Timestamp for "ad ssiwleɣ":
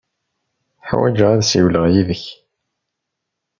1.31-1.85